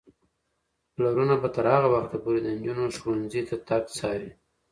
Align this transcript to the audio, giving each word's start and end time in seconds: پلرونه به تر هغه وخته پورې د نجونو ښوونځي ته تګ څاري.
پلرونه 0.93 1.35
به 1.41 1.49
تر 1.55 1.65
هغه 1.73 1.89
وخته 1.95 2.17
پورې 2.23 2.39
د 2.41 2.47
نجونو 2.55 2.85
ښوونځي 2.99 3.41
ته 3.49 3.55
تګ 3.67 3.83
څاري. 3.97 4.31